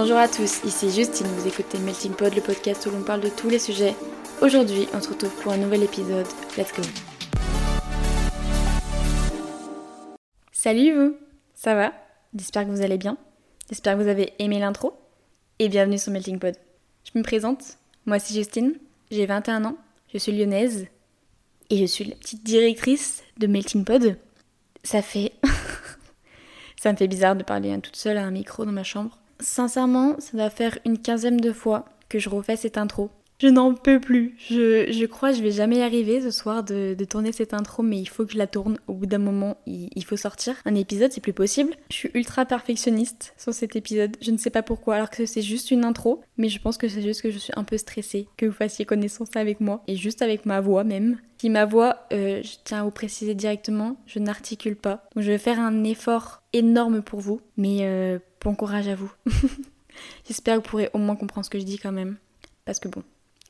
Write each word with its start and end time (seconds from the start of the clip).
Bonjour 0.00 0.18
à 0.18 0.28
tous, 0.28 0.62
ici 0.62 0.92
Justine, 0.92 1.26
vous 1.26 1.48
écoutez 1.48 1.76
Melting 1.80 2.12
Pod, 2.12 2.32
le 2.32 2.40
podcast 2.40 2.86
où 2.86 2.90
l'on 2.92 3.02
parle 3.02 3.20
de 3.20 3.30
tous 3.30 3.48
les 3.48 3.58
sujets. 3.58 3.96
Aujourd'hui, 4.40 4.86
on 4.94 5.00
se 5.00 5.08
retrouve 5.08 5.34
pour 5.42 5.50
un 5.50 5.56
nouvel 5.56 5.82
épisode. 5.82 6.28
Let's 6.56 6.72
go 6.72 6.82
Salut 10.52 10.94
vous 10.94 11.16
Ça 11.56 11.74
va? 11.74 11.92
J'espère 12.32 12.64
que 12.64 12.70
vous 12.70 12.82
allez 12.82 12.96
bien. 12.96 13.18
J'espère 13.68 13.96
que 13.96 14.02
vous 14.04 14.08
avez 14.08 14.34
aimé 14.38 14.60
l'intro. 14.60 14.92
Et 15.58 15.68
bienvenue 15.68 15.98
sur 15.98 16.12
Melting 16.12 16.38
Pod. 16.38 16.54
Je 17.02 17.18
me 17.18 17.24
présente, 17.24 17.64
moi 18.06 18.20
c'est 18.20 18.34
Justine, 18.34 18.74
j'ai 19.10 19.26
21 19.26 19.64
ans, 19.64 19.76
je 20.14 20.18
suis 20.18 20.30
lyonnaise 20.30 20.86
et 21.70 21.76
je 21.76 21.86
suis 21.86 22.04
la 22.04 22.14
petite 22.14 22.44
directrice 22.44 23.24
de 23.38 23.48
Melting 23.48 23.84
Pod. 23.84 24.16
Ça 24.84 25.02
fait. 25.02 25.32
ça 26.80 26.92
me 26.92 26.96
fait 26.96 27.08
bizarre 27.08 27.34
de 27.34 27.42
parler 27.42 27.76
toute 27.80 27.96
seule 27.96 28.18
à 28.18 28.24
un 28.24 28.30
micro 28.30 28.64
dans 28.64 28.70
ma 28.70 28.84
chambre. 28.84 29.18
Sincèrement, 29.40 30.16
ça 30.18 30.36
doit 30.36 30.50
faire 30.50 30.78
une 30.84 30.98
quinzaine 30.98 31.36
de 31.36 31.52
fois 31.52 31.84
que 32.08 32.18
je 32.18 32.28
refais 32.28 32.56
cette 32.56 32.78
intro. 32.78 33.10
Je 33.40 33.46
n'en 33.46 33.72
peux 33.72 34.00
plus. 34.00 34.34
Je, 34.50 34.90
je, 34.90 35.06
crois 35.06 35.30
que 35.30 35.38
je 35.38 35.42
vais 35.42 35.52
jamais 35.52 35.76
y 35.76 35.82
arriver 35.82 36.20
ce 36.20 36.32
soir 36.32 36.64
de, 36.64 36.96
tourner 37.08 37.30
cette 37.30 37.54
intro, 37.54 37.84
mais 37.84 37.98
il 37.98 38.08
faut 38.08 38.26
que 38.26 38.32
je 38.32 38.38
la 38.38 38.48
tourne. 38.48 38.78
Au 38.88 38.94
bout 38.94 39.06
d'un 39.06 39.18
moment, 39.18 39.58
il, 39.64 39.90
il, 39.94 40.04
faut 40.04 40.16
sortir. 40.16 40.56
Un 40.64 40.74
épisode, 40.74 41.12
c'est 41.12 41.20
plus 41.20 41.32
possible. 41.32 41.74
Je 41.90 41.94
suis 41.94 42.10
ultra 42.14 42.44
perfectionniste 42.46 43.34
sur 43.36 43.54
cet 43.54 43.76
épisode. 43.76 44.16
Je 44.20 44.32
ne 44.32 44.38
sais 44.38 44.50
pas 44.50 44.62
pourquoi, 44.62 44.96
alors 44.96 45.10
que 45.10 45.24
c'est 45.24 45.42
juste 45.42 45.70
une 45.70 45.84
intro, 45.84 46.20
mais 46.36 46.48
je 46.48 46.60
pense 46.60 46.78
que 46.78 46.88
c'est 46.88 47.00
juste 47.00 47.22
que 47.22 47.30
je 47.30 47.38
suis 47.38 47.52
un 47.54 47.62
peu 47.62 47.78
stressée 47.78 48.26
que 48.36 48.46
vous 48.46 48.52
fassiez 48.52 48.84
connaissance 48.84 49.28
avec 49.36 49.60
moi 49.60 49.84
et 49.86 49.94
juste 49.94 50.20
avec 50.20 50.44
ma 50.44 50.60
voix 50.60 50.82
même. 50.82 51.18
Si 51.40 51.48
ma 51.48 51.64
voix, 51.64 52.06
euh, 52.12 52.42
je 52.42 52.56
tiens 52.64 52.80
à 52.80 52.84
vous 52.84 52.90
préciser 52.90 53.36
directement, 53.36 53.96
je 54.06 54.18
n'articule 54.18 54.74
pas. 54.74 55.08
Donc 55.14 55.22
je 55.22 55.30
vais 55.30 55.38
faire 55.38 55.60
un 55.60 55.84
effort 55.84 56.42
énorme 56.52 57.02
pour 57.02 57.20
vous, 57.20 57.40
mais 57.56 57.78
euh, 57.82 58.18
bon 58.42 58.56
courage 58.56 58.88
à 58.88 58.96
vous. 58.96 59.12
J'espère 60.26 60.56
que 60.56 60.64
vous 60.64 60.68
pourrez 60.68 60.90
au 60.92 60.98
moins 60.98 61.14
comprendre 61.14 61.44
ce 61.44 61.50
que 61.50 61.60
je 61.60 61.64
dis 61.64 61.78
quand 61.78 61.92
même. 61.92 62.16
Parce 62.64 62.80
que 62.80 62.88
bon, 62.88 63.02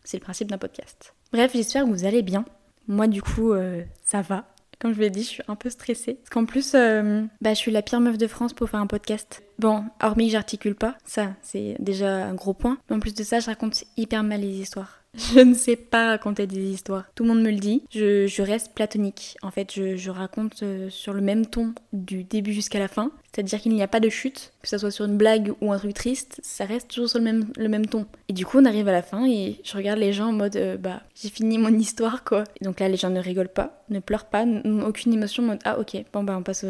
c'est 0.09 0.17
le 0.17 0.23
principe 0.23 0.49
d'un 0.49 0.57
podcast. 0.57 1.15
Bref, 1.33 1.53
j'espère 1.53 1.85
que 1.85 1.91
vous 1.91 2.07
allez 2.07 2.23
bien. 2.23 2.47
Moi, 2.87 3.09
du 3.09 3.21
coup, 3.21 3.53
euh, 3.53 3.83
ça 4.03 4.23
va. 4.23 4.47
Comme 4.79 4.95
je 4.95 5.01
l'ai 5.01 5.11
dit, 5.11 5.23
je 5.23 5.29
suis 5.29 5.43
un 5.49 5.55
peu 5.55 5.69
stressée. 5.69 6.15
Parce 6.15 6.31
qu'en 6.31 6.47
plus, 6.47 6.73
euh, 6.75 7.25
bah, 7.43 7.53
je 7.53 7.59
suis 7.59 7.71
la 7.71 7.83
pire 7.83 8.01
meuf 8.01 8.17
de 8.17 8.27
France 8.27 8.55
pour 8.55 8.71
faire 8.71 8.81
un 8.81 8.87
podcast. 8.87 9.43
Bon, 9.59 9.85
hormis 10.01 10.29
que 10.29 10.33
j'articule 10.33 10.77
pas, 10.77 10.97
ça, 11.05 11.35
c'est 11.43 11.77
déjà 11.79 12.25
un 12.25 12.35
gros 12.35 12.55
point. 12.55 12.79
Mais 12.89 12.97
en 12.97 13.01
plus 13.01 13.13
de 13.13 13.23
ça, 13.23 13.41
je 13.41 13.47
raconte 13.47 13.85
hyper 13.99 14.23
mal 14.23 14.41
les 14.41 14.61
histoires. 14.61 14.98
Je 15.35 15.41
ne 15.41 15.55
sais 15.55 15.77
pas 15.77 16.09
raconter 16.09 16.47
des 16.47 16.71
histoires. 16.71 17.05
Tout 17.15 17.25
le 17.25 17.31
monde 17.31 17.43
me 17.43 17.51
le 17.51 17.57
dit. 17.57 17.83
Je, 17.91 18.43
reste 18.43 18.75
platonique. 18.75 19.37
En 19.43 19.51
fait, 19.51 19.73
je, 19.75 20.11
raconte 20.11 20.63
euh, 20.63 20.91
sur 20.91 21.13
le 21.13 21.21
même 21.21 21.47
ton 21.47 21.73
du 21.93 22.25
début 22.25 22.53
jusqu'à 22.53 22.79
la 22.79 22.89
fin. 22.89 23.11
C'est-à-dire 23.33 23.61
qu'il 23.61 23.73
n'y 23.73 23.83
a 23.83 23.89
pas 23.89 24.01
de 24.01 24.09
chute, 24.09 24.53
que 24.63 24.69
ce 24.69 24.79
soit 24.79 24.91
sur 24.91 25.05
une 25.05 25.17
blague 25.17 25.53
ou 25.61 25.73
un 25.73 25.79
truc 25.79 25.95
triste, 25.95 26.41
ça 26.43 26.65
reste 26.65 26.89
toujours 26.89 27.09
sur 27.09 27.19
le 27.19 27.69
même, 27.69 27.87
ton. 27.87 28.07
Et 28.29 28.33
du 28.33 28.45
coup, 28.45 28.59
on 28.59 28.65
arrive 28.65 28.89
à 28.89 28.93
la 28.93 29.03
fin 29.03 29.27
et 29.27 29.61
je 29.65 29.77
regarde 29.77 29.99
les 29.99 30.13
gens 30.13 30.29
en 30.29 30.33
mode 30.33 30.57
euh, 30.57 30.77
bah, 30.77 31.03
j'ai 31.15 31.29
fini 31.29 31.59
mon 31.59 31.69
histoire 31.79 32.25
quoi. 32.25 32.45
Et 32.61 32.65
donc 32.65 32.81
là, 32.81 32.89
les 32.89 32.97
gens 32.97 33.11
ne 33.11 33.21
rigolent 33.21 33.49
pas, 33.49 33.85
ne 33.91 34.01
pleurent 34.01 34.27
pas, 34.29 34.45
aucune 34.87 35.13
émotion 35.13 35.43
en 35.45 35.47
mode 35.47 35.61
ah 35.65 35.79
ok, 35.79 36.05
bon 36.13 36.25
bah 36.25 36.37
on 36.39 36.43
passe 36.43 36.65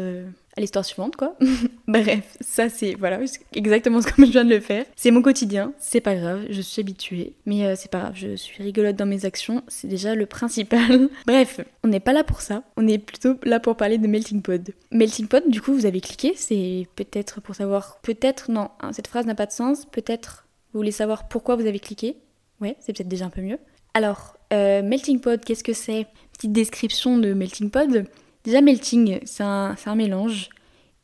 à 0.59 0.61
l'histoire 0.61 0.85
suivante, 0.85 1.15
quoi. 1.15 1.35
Bref, 1.87 2.37
ça 2.41 2.69
c'est 2.69 2.93
voilà 2.95 3.19
exactement 3.53 4.01
ce 4.03 4.07
que 4.07 4.25
je 4.25 4.31
viens 4.31 4.43
de 4.43 4.49
le 4.49 4.59
faire. 4.59 4.85
C'est 4.95 5.09
mon 5.09 5.21
quotidien, 5.21 5.73
c'est 5.79 6.01
pas 6.01 6.15
grave, 6.15 6.45
je 6.49 6.61
suis 6.61 6.81
habituée, 6.81 7.33
mais 7.45 7.65
euh, 7.65 7.75
c'est 7.77 7.89
pas 7.89 7.99
grave, 7.99 8.13
je 8.15 8.35
suis 8.35 8.61
rigolote 8.61 8.97
dans 8.97 9.05
mes 9.05 9.25
actions, 9.25 9.63
c'est 9.69 9.87
déjà 9.87 10.15
le 10.15 10.25
principal. 10.25 11.09
Bref, 11.25 11.61
on 11.83 11.87
n'est 11.87 12.01
pas 12.01 12.13
là 12.13 12.23
pour 12.23 12.41
ça, 12.41 12.63
on 12.75 12.87
est 12.87 12.97
plutôt 12.97 13.35
là 13.43 13.59
pour 13.59 13.77
parler 13.77 13.97
de 13.97 14.07
Melting 14.07 14.41
Pod. 14.41 14.69
Melting 14.91 15.27
Pod, 15.27 15.49
du 15.49 15.61
coup, 15.61 15.73
vous 15.73 15.85
avez 15.85 16.01
cliqué, 16.01 16.33
c'est 16.35 16.87
peut-être 16.95 17.41
pour 17.41 17.55
savoir, 17.55 17.99
peut-être 18.01 18.51
non, 18.51 18.69
hein, 18.81 18.91
cette 18.91 19.07
phrase 19.07 19.25
n'a 19.25 19.35
pas 19.35 19.45
de 19.45 19.53
sens, 19.53 19.85
peut-être 19.85 20.45
vous 20.73 20.79
voulez 20.79 20.91
savoir 20.91 21.27
pourquoi 21.29 21.55
vous 21.55 21.65
avez 21.65 21.79
cliqué. 21.79 22.17
Ouais, 22.61 22.75
c'est 22.79 22.95
peut-être 22.95 23.07
déjà 23.07 23.25
un 23.25 23.29
peu 23.29 23.41
mieux. 23.41 23.57
Alors, 23.93 24.35
euh, 24.51 24.83
Melting 24.83 25.21
Pod, 25.21 25.43
qu'est-ce 25.43 25.63
que 25.63 25.73
c'est? 25.73 26.05
Petite 26.33 26.51
description 26.51 27.17
de 27.17 27.33
Melting 27.33 27.71
Pod. 27.71 28.05
Déjà, 28.43 28.61
melting, 28.61 29.19
c'est 29.25 29.43
un, 29.43 29.75
un, 29.85 29.95
mélange. 29.95 30.49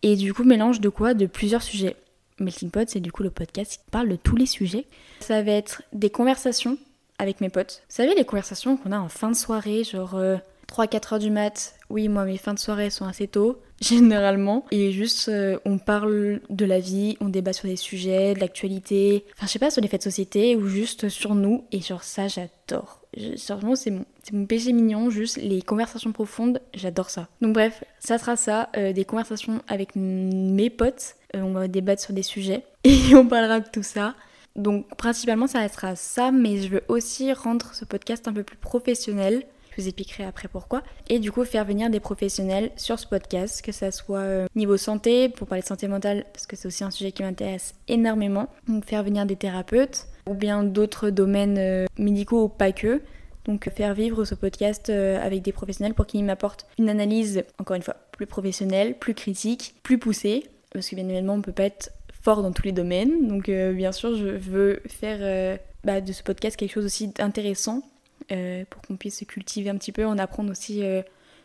Et 0.07 0.16
du 0.16 0.35
coup, 0.35 0.43
mélange 0.43 0.81
de 0.81 0.89
quoi? 0.89 1.16
De 1.16 1.25
plusieurs 1.25 1.63
sujets. 1.63 1.95
Melting 2.39 2.69
Pot, 2.69 2.88
c'est 2.88 2.99
du 2.99 3.11
coup 3.11 3.23
le 3.23 3.31
podcast 3.31 3.71
qui 3.71 3.89
parle 3.89 4.07
de 4.07 4.16
tous 4.16 4.35
les 4.35 4.45
sujets. 4.45 4.85
Ça 5.19 5.41
va 5.41 5.53
être 5.53 5.81
des 5.93 6.11
conversations 6.11 6.77
avec 7.17 7.41
mes 7.41 7.49
potes. 7.49 7.81
Vous 7.89 7.95
savez, 7.95 8.13
les 8.13 8.23
conversations 8.23 8.77
qu'on 8.77 8.91
a 8.91 8.99
en 8.99 9.09
fin 9.09 9.31
de 9.31 9.35
soirée, 9.35 9.83
genre 9.83 10.13
3-4 10.13 10.16
euh, 10.16 11.13
heures 11.13 11.19
du 11.19 11.31
mat. 11.31 11.73
Oui, 11.89 12.07
moi, 12.07 12.23
mes 12.25 12.38
fins 12.38 12.53
de 12.53 12.59
soirée 12.59 12.91
sont 12.91 13.05
assez 13.05 13.27
tôt, 13.27 13.59
généralement. 13.81 14.67
Et 14.69 14.91
juste, 14.91 15.27
euh, 15.29 15.57
on 15.66 15.79
parle 15.79 16.39
de 16.51 16.66
la 16.66 16.79
vie, 16.79 17.17
on 17.19 17.29
débat 17.29 17.53
sur 17.53 17.67
des 17.67 17.75
sujets, 17.75 18.35
de 18.35 18.41
l'actualité. 18.41 19.25
Enfin, 19.35 19.47
je 19.47 19.53
sais 19.53 19.59
pas, 19.59 19.72
sur 19.72 19.81
les 19.81 19.87
faits 19.87 20.01
de 20.01 20.11
société 20.11 20.55
ou 20.55 20.67
juste 20.67 21.09
sur 21.09 21.33
nous. 21.33 21.66
Et 21.72 21.81
sur 21.81 22.03
ça, 22.03 22.27
j'adore. 22.27 23.01
Sérieusement, 23.16 23.76
c'est 23.76 23.92
mon, 23.92 24.46
péché 24.46 24.74
mignon, 24.74 25.09
juste 25.09 25.38
les 25.38 25.62
conversations 25.62 26.12
profondes, 26.12 26.62
j'adore 26.74 27.09
ça. 27.09 27.28
Donc 27.42 27.53
bref, 27.53 27.84
ça 28.00 28.18
sera 28.18 28.36
ça, 28.36 28.70
euh, 28.78 28.94
des 28.94 29.06
conversations 29.06 29.62
avec 29.68 29.96
mes 29.96 30.70
potes, 30.70 31.16
euh, 31.36 31.42
on 31.42 31.53
va 31.53 31.68
débattre 31.68 32.02
sur 32.02 32.14
des 32.14 32.24
sujets 32.24 32.64
et 32.84 33.16
on 33.16 33.28
parlera 33.28 33.59
de 33.59 33.70
tout 33.72 33.84
ça. 33.84 34.16
Donc 34.56 34.88
principalement 34.98 35.48
ça 35.48 35.68
sera 35.68 35.96
ça, 35.96 36.31
mais 36.31 36.62
je 36.62 36.70
veux 36.70 36.84
aussi 36.88 37.31
rendre 37.34 37.74
ce 37.74 37.86
podcast 37.86 38.28
un 38.28 38.34
peu 38.34 38.44
plus 38.44 38.58
professionnel. 38.58 39.44
Je 39.72 39.82
vous 39.82 39.88
expliquerai 39.88 40.24
après 40.24 40.47
pourquoi. 40.47 40.84
Et 41.09 41.20
du 41.20 41.32
coup 41.32 41.44
faire 41.44 41.66
venir 41.66 41.90
des 41.90 42.00
professionnels 42.00 42.72
sur 42.78 42.97
ce 42.97 43.08
podcast, 43.08 43.62
que 43.62 43.74
ça 43.74 43.92
soit 43.92 44.20
euh, 44.20 44.47
niveau 44.56 44.78
santé, 44.78 45.28
pour 45.28 45.47
parler 45.47 45.62
de 45.62 45.68
santé 45.68 45.88
mentale, 45.88 46.26
parce 46.34 46.47
que 46.47 46.56
c'est 46.56 46.68
aussi 46.68 46.84
un 46.86 46.92
sujet 46.92 47.12
qui 47.12 47.24
m'intéresse 47.24 47.74
énormément. 47.90 48.47
Donc 48.68 48.86
faire 48.86 49.03
venir 49.03 49.26
des 49.26 49.36
thérapeutes, 49.36 50.08
ou 50.28 50.34
bien 50.34 50.63
d'autres 50.63 51.09
domaines 51.09 51.58
euh, 51.58 51.86
médicaux 51.97 52.44
ou 52.44 52.50
pas 52.50 52.72
que. 52.72 53.02
Donc 53.46 53.69
faire 53.69 53.94
vivre 53.94 54.25
ce 54.25 54.34
podcast 54.34 54.90
euh, 54.90 55.24
avec 55.24 55.44
des 55.44 55.52
professionnels 55.52 55.94
pour 55.94 56.08
qu'ils 56.08 56.24
m'apportent 56.24 56.66
une 56.80 56.90
analyse, 56.90 57.44
encore 57.59 57.75
une 57.75 57.84
fois, 57.84 57.96
plus 58.12 58.25
professionnelle, 58.25 58.97
plus 58.97 59.14
critique, 59.14 59.75
plus 59.84 60.00
poussée. 60.00 60.46
Parce 60.72 60.90
que 60.90 60.96
bien 60.96 61.06
évidemment, 61.06 61.34
on 61.34 61.38
ne 61.38 61.44
peut 61.44 61.52
pas 61.52 61.66
être 61.66 61.91
fort 62.24 62.41
dans 62.41 62.52
tous 62.52 62.64
les 62.64 62.72
domaines. 62.72 63.28
Donc 63.28 63.50
euh, 63.50 63.72
bien 63.74 63.91
sûr, 63.91 64.16
je 64.16 64.28
veux 64.28 64.81
faire 64.88 65.59
bah, 65.84 66.02
de 66.02 66.12
ce 66.12 66.24
podcast 66.24 66.58
quelque 66.58 66.74
chose 66.74 66.85
aussi 66.85 67.09
d'intéressant 67.09 67.81
pour 68.28 68.81
qu'on 68.81 68.96
puisse 68.96 69.19
se 69.19 69.25
cultiver 69.25 69.69
un 69.69 69.78
petit 69.78 69.91
peu, 69.91 70.06
en 70.06 70.18
apprendre 70.18 70.50
aussi 70.50 70.81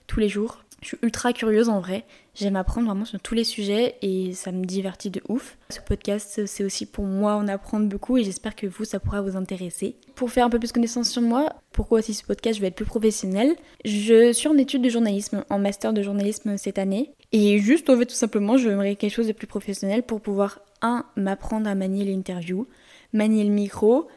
tous 0.07 0.21
les 0.21 0.31
jours. 0.31 0.65
Je 0.81 0.89
suis 0.89 0.99
ultra 1.03 1.33
curieuse 1.33 1.69
en 1.69 1.81
vrai. 1.81 2.05
J'aime 2.35 2.57
apprendre 2.57 2.87
vraiment 2.87 3.05
sur 3.05 3.21
tous 3.21 3.35
les 3.35 3.45
sujets 3.45 3.97
et 4.03 4.33
ça 4.33 4.51
me 4.51 4.65
divertit 4.65 5.11
de 5.11 5.21
ouf. 5.29 5.59
Ce 5.69 5.81
podcast, 5.81 6.47
c'est 6.47 6.65
aussi 6.65 6.87
pour 6.87 7.05
moi 7.05 7.35
en 7.35 7.49
apprendre 7.49 7.87
beaucoup 7.87 8.17
et 8.17 8.25
j'espère 8.25 8.57
que 8.57 8.67
vous, 8.67 8.85
ça 8.85 8.99
pourra 8.99 9.21
vous 9.21 9.37
intéresser. 9.37 9.97
Pour 10.15 10.31
faire 10.31 10.47
un 10.47 10.51
peu 10.51 10.59
plus 10.59 10.73
connaissance 10.73 11.11
sur 11.11 11.23
moi, 11.23 11.53
pourquoi 11.73 11.99
aussi 11.99 12.15
ce 12.15 12.25
podcast, 12.25 12.57
je 12.57 12.63
vais 12.63 12.69
être 12.69 12.77
plus 12.77 12.87
professionnelle. 12.87 13.55
Je 13.85 14.33
suis 14.33 14.49
en 14.49 14.57
études 14.57 14.83
de 14.83 14.89
journalisme, 14.89 15.45
en 15.51 15.59
master 15.59 15.93
de 15.93 16.03
journalisme 16.03 16.57
cette 16.57 16.79
année. 16.79 17.13
Et 17.33 17.59
juste, 17.59 17.91
en 17.91 17.99
fait, 17.99 18.07
tout 18.07 18.15
simplement, 18.15 18.57
je 18.57 18.69
voudrais 18.69 18.97
quelque 18.97 19.15
chose 19.15 19.29
de 19.29 19.33
plus 19.33 19.47
professionnel 19.47 20.03
pour 20.03 20.21
pouvoir, 20.21 20.61
un, 20.83 21.05
m'apprendre 21.15 21.69
à 21.69 21.75
manier 21.75 22.05
l'interview, 22.05 22.67
manier 23.13 23.45
le 23.45 23.51
micro. 23.51 24.09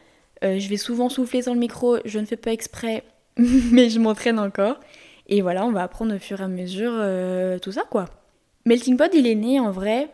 Euh, 0.42 0.58
je 0.58 0.68
vais 0.68 0.78
souvent 0.78 1.08
souffler 1.08 1.42
sur 1.42 1.52
le 1.52 1.60
micro, 1.60 1.98
je 2.04 2.18
ne 2.18 2.24
fais 2.24 2.36
pas 2.36 2.52
exprès, 2.52 3.04
mais 3.36 3.90
je 3.90 4.00
m'entraîne 4.00 4.38
encore. 4.38 4.80
Et 5.26 5.40
voilà, 5.40 5.64
on 5.64 5.72
va 5.72 5.82
apprendre 5.82 6.14
au 6.14 6.18
fur 6.18 6.40
et 6.40 6.44
à 6.44 6.48
mesure 6.48 6.92
euh, 6.94 7.58
tout 7.58 7.72
ça, 7.72 7.84
quoi. 7.90 8.06
Melting 8.66 8.96
Pot, 8.96 9.10
il 9.14 9.26
est 9.26 9.34
né 9.34 9.60
en 9.60 9.70
vrai, 9.70 10.08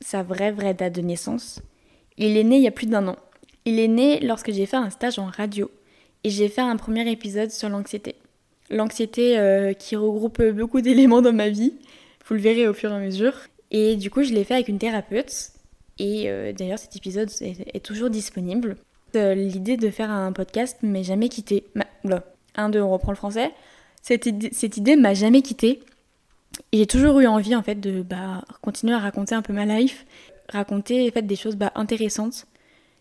sa 0.00 0.22
vraie, 0.22 0.52
vraie 0.52 0.74
date 0.74 0.94
de 0.94 1.02
naissance. 1.02 1.60
Il 2.16 2.36
est 2.36 2.44
né 2.44 2.56
il 2.56 2.62
y 2.62 2.68
a 2.68 2.72
plus 2.72 2.86
d'un 2.86 3.08
an. 3.08 3.16
Il 3.64 3.78
est 3.78 3.88
né 3.88 4.20
lorsque 4.20 4.52
j'ai 4.52 4.66
fait 4.66 4.76
un 4.76 4.90
stage 4.90 5.18
en 5.18 5.26
radio. 5.26 5.70
Et 6.24 6.30
j'ai 6.30 6.48
fait 6.48 6.60
un 6.60 6.76
premier 6.76 7.10
épisode 7.10 7.50
sur 7.50 7.68
l'anxiété. 7.68 8.16
L'anxiété 8.70 9.38
euh, 9.38 9.74
qui 9.74 9.96
regroupe 9.96 10.42
beaucoup 10.42 10.80
d'éléments 10.80 11.22
dans 11.22 11.32
ma 11.32 11.50
vie. 11.50 11.74
Vous 12.26 12.34
le 12.34 12.40
verrez 12.40 12.66
au 12.66 12.74
fur 12.74 12.90
et 12.90 12.94
à 12.94 12.98
mesure. 12.98 13.34
Et 13.70 13.96
du 13.96 14.10
coup, 14.10 14.22
je 14.22 14.32
l'ai 14.32 14.44
fait 14.44 14.54
avec 14.54 14.68
une 14.68 14.78
thérapeute. 14.78 15.50
Et 15.98 16.24
euh, 16.26 16.52
d'ailleurs, 16.52 16.78
cet 16.78 16.96
épisode 16.96 17.30
est, 17.40 17.84
toujours 17.84 18.10
disponible. 18.10 18.76
L'idée 19.14 19.76
de 19.78 19.88
faire 19.88 20.10
un 20.10 20.32
podcast 20.32 20.78
m'est 20.82 21.04
jamais 21.04 21.28
quitté. 21.28 21.64
Oula, 22.04 22.24
un, 22.54 22.68
deux, 22.68 22.82
on 22.82 22.90
reprend 22.90 23.12
le 23.12 23.16
français 23.16 23.52
cette 24.06 24.26
idée, 24.26 24.50
cette 24.52 24.78
m'a 24.78 25.14
jamais 25.14 25.42
quittée. 25.42 25.80
Et 26.70 26.78
j'ai 26.78 26.86
toujours 26.86 27.18
eu 27.18 27.26
envie 27.26 27.56
en 27.56 27.62
fait 27.62 27.74
de 27.74 28.02
bah, 28.02 28.44
continuer 28.62 28.94
à 28.94 29.00
raconter 29.00 29.34
un 29.34 29.42
peu 29.42 29.52
ma 29.52 29.66
life, 29.66 30.06
raconter 30.48 31.08
en 31.08 31.12
fait, 31.12 31.22
des 31.22 31.34
choses 31.34 31.56
bah, 31.56 31.72
intéressantes, 31.74 32.46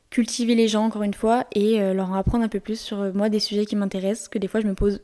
cultiver 0.10 0.56
les 0.56 0.68
gens 0.68 0.84
encore 0.84 1.04
une 1.04 1.14
fois 1.14 1.46
et 1.54 1.80
euh, 1.80 1.94
leur 1.94 2.14
apprendre 2.16 2.44
un 2.44 2.48
peu 2.48 2.60
plus 2.60 2.80
sur 2.80 3.00
euh, 3.00 3.12
moi 3.14 3.30
des 3.30 3.40
sujets 3.40 3.66
qui 3.66 3.76
m'intéressent, 3.76 4.30
que 4.30 4.40
des 4.40 4.48
fois 4.48 4.62
je 4.62 4.68
me 4.68 4.74
pose 4.74 5.02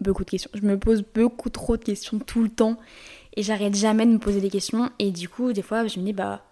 beaucoup 0.00 0.22
de 0.24 0.30
questions. 0.30 0.50
Je 0.52 0.66
me 0.66 0.78
pose 0.78 1.02
beaucoup 1.14 1.48
trop 1.48 1.78
de 1.78 1.84
questions 1.84 2.18
tout 2.18 2.42
le 2.42 2.50
temps 2.50 2.76
et 3.34 3.42
j'arrête 3.42 3.74
jamais 3.74 4.04
de 4.04 4.12
me 4.12 4.18
poser 4.18 4.40
des 4.40 4.50
questions 4.50 4.90
et 4.98 5.10
du 5.10 5.30
coup 5.30 5.54
des 5.54 5.62
fois 5.62 5.86
je 5.86 5.98
me 5.98 6.04
dis 6.04 6.12
bah 6.12 6.44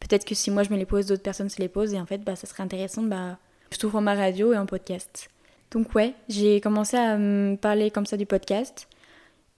peut-être 0.00 0.24
que 0.24 0.34
si 0.34 0.50
moi 0.50 0.62
je 0.62 0.70
me 0.70 0.78
les 0.78 0.86
pose 0.86 1.06
d'autres 1.06 1.22
personnes 1.22 1.50
se 1.50 1.60
les 1.60 1.68
posent 1.68 1.92
et 1.92 2.00
en 2.00 2.06
fait 2.06 2.24
bah 2.24 2.34
ça 2.34 2.46
serait 2.46 2.62
intéressant 2.62 3.02
bah 3.02 3.38
trouve 3.78 3.96
en 3.96 4.00
ma 4.00 4.14
radio 4.14 4.54
et 4.54 4.56
en 4.56 4.64
podcast. 4.64 5.28
Donc 5.70 5.94
ouais, 5.94 6.14
j'ai 6.28 6.60
commencé 6.60 6.96
à 6.96 7.16
me 7.18 7.56
parler 7.56 7.90
comme 7.90 8.06
ça 8.06 8.16
du 8.16 8.26
podcast. 8.26 8.88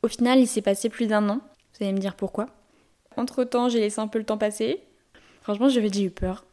Au 0.03 0.09
final, 0.09 0.39
il 0.39 0.47
s'est 0.47 0.63
passé 0.63 0.89
plus 0.89 1.07
d'un 1.07 1.29
an. 1.29 1.41
Vous 1.73 1.85
allez 1.85 1.93
me 1.93 1.99
dire 1.99 2.15
pourquoi. 2.15 2.47
Entre-temps, 3.17 3.69
j'ai 3.69 3.81
laissé 3.81 4.01
un 4.01 4.09
peu 4.09 4.19
le 4.19 4.25
temps 4.25 4.39
passer. 4.39 4.81
Franchement, 5.43 5.69
j'avais 5.69 5.91
déjà 5.91 6.05
eu 6.05 6.11
peur. 6.11 6.45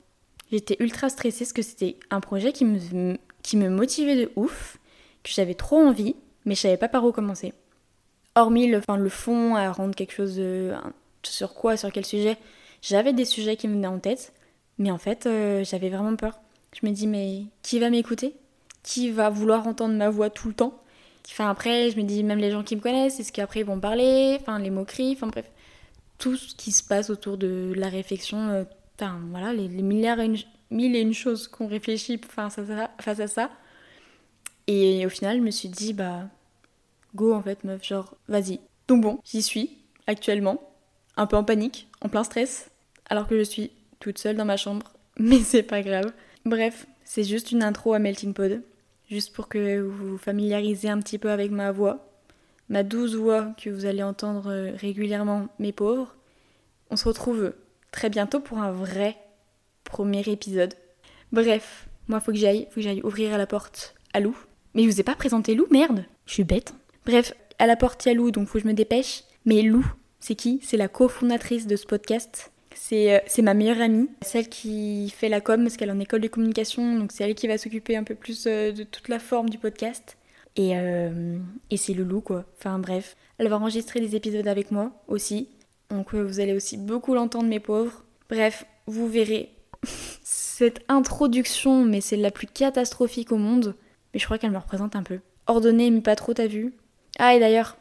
J'étais 0.52 0.78
ultra 0.80 1.10
stressée 1.10 1.46
parce 1.46 1.54
que 1.54 1.62
c'était 1.62 1.98
un 2.10 2.22
projet 2.22 2.52
qui 2.52 2.66
me, 2.66 3.18
qui 3.44 3.58
me 3.58 3.70
motivait 3.70 4.16
de 4.16 4.32
ouf, 4.36 4.78
que 5.24 5.32
j'avais 5.32 5.56
trop 5.56 5.78
envie, 5.78 6.16
mais 6.46 6.56
je 6.56 6.62
savais 6.62 6.78
pas 6.78 6.90
par 6.90 7.04
où 7.04 7.12
commencer. 7.12 7.54
Hormis 8.36 8.68
le, 8.68 8.82
le 8.96 9.10
fond 9.10 9.56
à 9.56 9.72
rendre 9.72 9.96
quelque 9.96 10.14
chose 10.14 10.40
sur 11.24 11.54
quoi, 11.54 11.78
sur 11.78 11.92
quel 11.92 12.06
sujet, 12.06 12.38
j'avais 12.82 13.14
des 13.14 13.26
sujets 13.26 13.56
qui 13.56 13.68
me 13.68 13.74
venaient 13.74 13.88
en 13.88 14.00
tête, 14.00 14.34
mais 14.78 14.92
en 14.92 14.98
fait, 14.98 15.26
euh, 15.26 15.64
j'avais 15.64 15.90
vraiment 15.90 16.16
peur. 16.16 16.40
Je 16.80 16.86
me 16.86 16.92
dis, 16.92 17.08
mais 17.08 17.44
qui 17.62 17.80
va 17.80 17.90
m'écouter? 17.90 18.36
Qui 18.86 19.10
va 19.10 19.30
vouloir 19.30 19.68
entendre 19.68 19.96
ma 19.96 20.10
voix 20.10 20.30
tout 20.30 20.48
le 20.48 20.54
temps 20.54 20.82
Enfin, 21.28 21.50
après, 21.50 21.90
je 21.90 21.98
me 21.98 22.04
dis, 22.04 22.24
même 22.24 22.38
les 22.38 22.52
gens 22.52 22.64
qui 22.64 22.76
me 22.76 22.82
connaissent, 22.82 23.20
est-ce 23.20 23.32
qu'après 23.32 23.62
ils 23.62 23.66
vont 23.66 23.80
parler? 23.80 24.38
Enfin, 24.40 24.60
les 24.60 24.70
moqueries, 24.70 25.14
enfin 25.14 25.28
bref, 25.28 25.50
tout 26.20 26.36
ce 26.36 26.56
qui 26.56 26.72
se 26.72 26.84
passe 26.84 27.10
autour 27.10 27.38
de 27.38 27.74
la 27.76 27.90
réflexion, 27.90 28.50
euh, 28.50 28.64
enfin 29.00 29.20
voilà, 29.32 29.52
les, 29.52 29.68
milliards 29.68 30.20
et 30.20 30.26
une, 30.26 30.38
mille 30.70 30.96
et 30.96 31.02
une 31.02 31.14
choses 31.14 31.48
qu'on 31.48 31.68
réfléchit 31.68 32.20
face 32.30 32.60
face 33.02 33.20
à 33.20 33.28
ça. 33.28 33.50
Et 34.68 35.06
au 35.06 35.10
final, 35.10 35.38
je 35.38 35.42
me 35.42 35.52
suis 35.52 35.70
dit, 35.70 35.94
bah, 35.94 36.30
go 37.16 37.34
en 37.34 37.42
fait, 37.42 37.64
meuf, 37.64 37.84
genre, 37.84 38.16
vas-y. 38.28 38.60
Donc 38.88 39.02
bon, 39.02 39.20
j'y 39.26 39.42
suis, 39.42 39.78
actuellement, 40.08 40.62
un 41.18 41.26
peu 41.26 41.38
en 41.38 41.44
panique, 41.44 41.88
en 42.02 42.10
plein 42.10 42.24
stress, 42.24 42.70
alors 43.10 43.28
que 43.28 43.38
je 43.38 43.44
suis 43.44 43.72
toute 44.00 44.20
seule 44.20 44.38
dans 44.38 44.46
ma 44.46 44.58
chambre, 44.58 44.94
mais 45.18 45.40
c'est 45.40 45.64
pas 45.64 45.82
grave. 45.82 46.14
Bref, 46.46 46.86
c'est 47.04 47.24
juste 47.24 47.52
une 47.52 47.64
intro 47.64 47.94
à 47.94 48.00
Melting 48.00 48.34
Pod, 48.34 48.62
juste 49.10 49.34
pour 49.34 49.48
que 49.48 49.80
vous 49.82 50.12
vous 50.12 50.18
familiarisez 50.18 50.90
un 50.90 51.00
petit 51.00 51.18
peu 51.18 51.30
avec 51.30 51.52
ma 51.52 51.72
voix, 51.72 52.08
ma 52.70 52.84
douce 52.84 53.16
voix 53.16 53.54
que 53.62 53.70
vous 53.70 53.86
allez 53.86 54.04
entendre 54.04 54.52
euh, 54.52 54.72
régulièrement, 54.76 55.48
mes 55.60 55.72
pauvres. 55.72 56.16
On 56.90 56.96
se 56.96 57.08
retrouve 57.08 57.54
très 57.92 58.10
bientôt 58.10 58.40
pour 58.40 58.60
un 58.60 58.72
vrai 58.72 59.18
premier 59.84 60.22
épisode. 60.22 60.74
Bref, 61.32 61.88
moi 62.08 62.20
faut 62.20 62.32
que 62.32 62.38
j'aille, 62.38 62.68
faut 62.70 62.76
que 62.76 62.82
j'aille 62.82 63.02
ouvrir 63.04 63.38
la 63.38 63.48
porte 63.48 63.96
à 64.14 64.20
Lou. 64.20 64.38
Mais 64.74 64.84
je 64.84 64.90
vous 64.90 65.00
ai 65.00 65.04
pas 65.04 65.16
présenté 65.16 65.56
Lou, 65.56 65.68
merde 65.72 66.06
Je 66.26 66.34
suis 66.34 66.44
bête. 66.44 66.74
Bref, 67.06 67.34
à 67.60 67.68
la 67.68 67.76
porte 67.76 68.06
il 68.06 68.10
y 68.10 68.12
a 68.12 68.16
Lou, 68.16 68.32
donc 68.32 68.48
faut 68.48 68.58
que 68.58 68.64
je 68.64 68.68
me 68.68 68.74
dépêche. 68.74 69.24
Mais 69.46 69.62
Lou, 69.62 69.86
c'est 70.20 70.36
qui? 70.36 70.60
C'est 70.64 70.78
la 70.78 70.88
cofondatrice 70.88 71.68
de 71.68 71.76
ce 71.76 71.86
podcast. 71.86 72.52
Euh, 72.92 73.20
c'est 73.28 73.42
ma 73.42 73.54
meilleure 73.54 73.82
amie, 73.82 74.10
celle 74.22 74.50
qui 74.50 75.10
fait 75.10 75.30
la 75.30 75.42
com 75.42 75.64
parce 75.64 75.78
qu'elle 75.78 75.90
est 75.90 75.94
en 75.94 76.00
école 76.00 76.22
de 76.22 76.28
communication, 76.28 76.98
donc 76.98 77.12
c'est 77.12 77.24
elle 77.24 77.36
qui 77.36 77.48
va 77.48 77.58
s'occuper 77.58 77.96
un 77.96 78.04
peu 78.04 78.16
plus 78.16 78.46
euh, 78.48 78.72
de 78.72 78.84
toute 78.84 79.08
la 79.10 79.20
forme 79.20 79.50
du 79.50 79.58
podcast. 79.58 80.18
Et, 80.58 80.72
euh, 80.76 81.38
et 81.70 81.78
c'est 81.78 81.94
Loulou 81.94 82.22
quoi. 82.22 82.46
Enfin 82.58 82.80
bref, 82.80 83.16
elle 83.38 83.48
va 83.48 83.58
enregistrer 83.58 84.00
des 84.00 84.16
épisodes 84.16 84.48
avec 84.48 84.72
moi 84.72 84.92
aussi. 85.08 85.50
Donc 85.90 86.14
vous 86.14 86.40
allez 86.40 86.54
aussi 86.54 86.78
beaucoup 86.78 87.14
l'entendre 87.14 87.48
mes 87.48 87.60
pauvres. 87.60 88.04
Bref, 88.30 88.66
vous 88.88 89.08
verrez. 89.08 89.50
Cette 90.24 90.82
introduction, 90.88 91.84
mais 91.84 92.02
c'est 92.02 92.16
la 92.16 92.32
plus 92.32 92.48
catastrophique 92.48 93.32
au 93.32 93.38
monde. 93.38 93.76
Mais 94.14 94.20
je 94.20 94.26
crois 94.26 94.38
qu'elle 94.38 94.52
me 94.52 94.58
représente 94.58 94.96
un 94.96 95.04
peu. 95.04 95.20
Ordonnée 95.48 95.92
mais 95.92 96.02
pas 96.02 96.16
trop, 96.16 96.34
t'as 96.34 96.48
vu 96.48 96.74
Ah 97.20 97.36
et 97.36 97.40
d'ailleurs, 97.40 97.78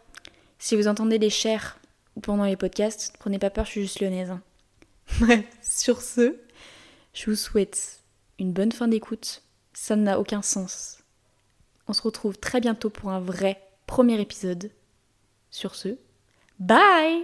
si 0.58 0.74
vous 0.76 0.88
entendez 0.88 1.18
des 1.18 1.30
chers 1.30 1.78
pendant 2.22 2.44
les 2.44 2.56
podcasts, 2.56 3.14
prenez 3.18 3.38
pas 3.38 3.50
peur, 3.50 3.64
je 3.64 3.70
suis 3.70 3.82
juste 3.82 4.00
lyonnaise. 4.00 4.34
Sur 5.62 6.02
ce, 6.02 6.36
je 7.12 7.30
vous 7.30 7.36
souhaite 7.36 8.02
une 8.38 8.52
bonne 8.52 8.72
fin 8.72 8.88
d'écoute. 8.88 9.42
Ça 9.72 9.96
n'a 9.96 10.18
aucun 10.18 10.42
sens. 10.42 10.98
On 11.88 11.92
se 11.92 12.02
retrouve 12.02 12.38
très 12.38 12.60
bientôt 12.60 12.90
pour 12.90 13.10
un 13.10 13.20
vrai 13.20 13.60
premier 13.86 14.20
épisode. 14.20 14.70
Sur 15.50 15.74
ce, 15.74 15.98
bye 16.58 17.22